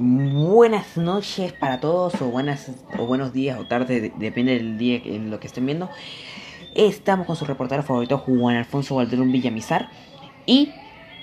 [0.00, 5.28] Buenas noches para todos, o buenas o buenos días o tardes, depende del día en
[5.28, 5.90] lo que estén viendo.
[6.72, 9.90] Estamos con su reportero favorito, Juan Alfonso Valderón Villamizar.
[10.46, 10.70] Y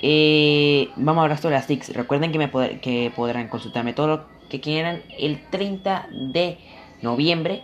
[0.02, 1.94] eh, vamos a hablar sobre las TICs.
[1.94, 2.52] Recuerden que, me
[2.82, 6.58] que podrán consultarme todo lo que quieran el 30 de
[7.02, 7.64] noviembre,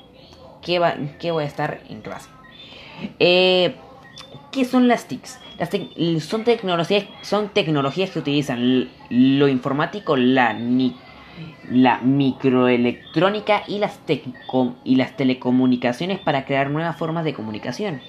[0.61, 2.29] que, va, que voy a estar en clase.
[3.19, 3.75] Eh,
[4.51, 5.39] ¿Qué son las TICs?
[5.57, 5.69] Las
[6.23, 10.57] son, tecnologías, son tecnologías que utilizan lo informático, la,
[11.69, 13.99] la microelectrónica y las,
[14.83, 18.01] y las telecomunicaciones para crear nuevas formas de comunicación.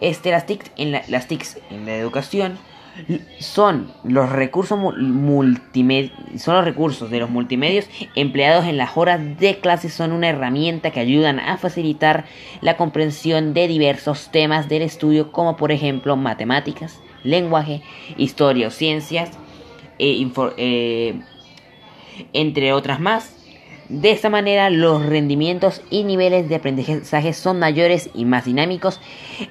[0.00, 2.58] Este, las, TICs en la, las TICs en la educación
[3.38, 9.88] son los recursos son los recursos de los multimedios empleados en las horas de clase
[9.88, 12.24] son una herramienta que ayudan a facilitar
[12.60, 17.82] la comprensión de diversos temas del estudio como por ejemplo matemáticas, lenguaje,
[18.16, 19.30] historia o ciencias,
[19.98, 21.20] eh, eh,
[22.32, 23.37] entre otras más.
[23.88, 29.00] De esta manera los rendimientos y niveles de aprendizaje son mayores y más dinámicos.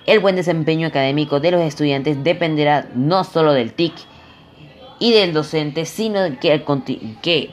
[0.06, 3.94] El buen desempeño académico de los estudiantes dependerá no solo del TIC
[5.00, 7.50] y del docente, sino que,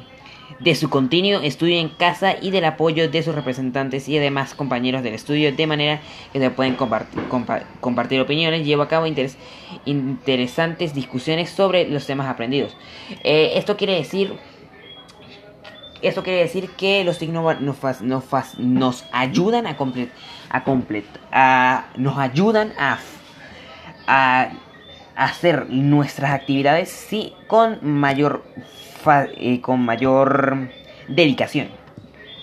[0.60, 5.02] de su continuo estudio en casa y del apoyo de sus representantes y además compañeros
[5.02, 6.02] del estudio, de manera
[6.34, 6.76] que se pueden
[7.80, 9.06] compartir, opiniones, lleva a cabo
[9.86, 12.76] interesantes discusiones sobre los temas aprendidos.
[13.22, 14.34] Eh, esto quiere decir
[16.06, 17.78] esto quiere decir que los signos nos,
[18.58, 22.98] nos, ayudan a completar, a, nos ayudan a,
[24.06, 24.50] a
[25.16, 28.44] hacer nuestras actividades sí con mayor
[29.36, 30.70] eh, con mayor
[31.08, 31.68] dedicación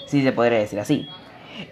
[0.05, 1.07] si se podría decir así.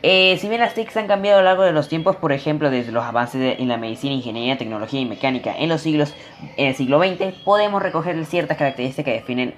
[0.01, 2.69] Eh, si bien las TICs han cambiado a lo largo de los tiempos, por ejemplo,
[2.69, 6.13] desde los avances en la medicina, ingeniería, tecnología y mecánica en los siglos
[6.55, 9.55] en el siglo XX, podemos recoger ciertas características que definen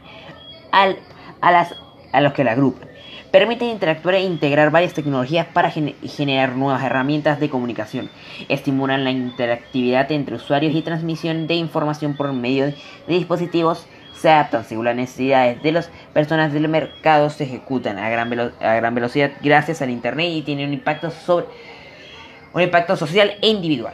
[0.71, 0.97] al,
[1.41, 1.75] a las
[2.11, 2.89] a los que la agrupan.
[3.31, 8.09] Permiten interactuar e integrar varias tecnologías para generar nuevas herramientas de comunicación.
[8.49, 12.73] Estimulan la interactividad entre usuarios y transmisión de información por medio de
[13.07, 13.87] dispositivos.
[14.13, 17.29] Se adaptan según las necesidades de las personas del mercado.
[17.29, 21.45] Se ejecutan a gran, a gran velocidad gracias al Internet y tienen un impacto, sobre,
[22.53, 23.93] un impacto social e individual.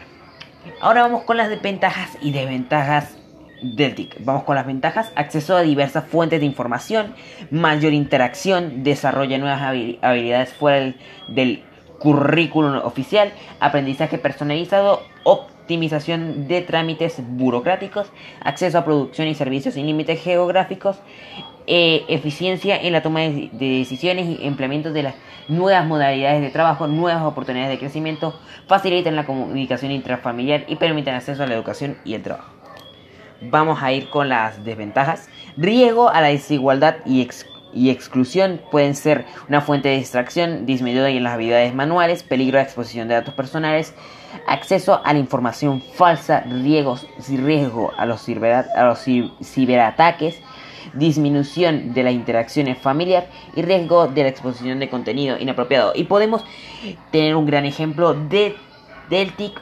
[0.81, 3.15] Ahora vamos con las desventajas y desventajas
[3.61, 4.23] del TIC.
[4.23, 5.11] Vamos con las ventajas.
[5.15, 7.15] Acceso a diversas fuentes de información,
[7.51, 10.93] mayor interacción, desarrolla nuevas habilidades fuera
[11.29, 11.63] del,
[11.99, 20.21] currículum oficial, aprendizaje personalizado, optimización de trámites burocráticos, acceso a producción y servicios sin límites
[20.21, 20.97] geográficos,
[21.65, 25.15] eh, eficiencia en la toma de, decisiones y implemento de las
[25.49, 31.43] nuevas modalidades de trabajo, nuevas oportunidades de crecimiento, facilitan la comunicación intrafamiliar y permiten acceso
[31.43, 32.56] a la educación y el trabajo
[33.41, 35.29] vamos a ir con las desventajas.
[35.55, 37.21] Riesgo a la desigualdad y,
[37.89, 43.07] exclusión pueden ser una fuente de distracción, disminuida en las habilidades manuales, peligro de exposición
[43.07, 43.93] de datos personales,
[44.47, 49.05] acceso a la información falsa, riesgos, riesgo a los, a los
[49.43, 50.41] ciberataques,
[50.93, 55.91] disminución de las interacciones familiares y riesgo de la exposición de contenido inapropiado.
[55.95, 56.43] Y podemos
[57.11, 58.55] tener un gran ejemplo de,
[59.09, 59.61] del TIC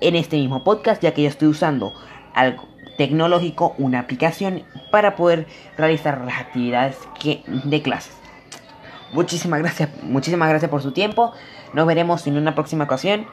[0.00, 1.94] en este mismo podcast, ya que yo estoy usando
[2.34, 5.46] algo tecnológico una aplicación para poder
[5.76, 6.96] realizar las actividades
[7.44, 8.16] de clases.
[9.12, 11.32] Muchísimas gracias, muchísimas gracias por su tiempo.
[11.72, 13.26] Nos veremos en una próxima ocasión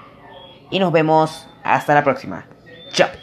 [0.70, 2.46] y nos vemos hasta la próxima.
[2.92, 3.10] Chao.